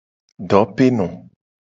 Dopeno. 0.51 1.07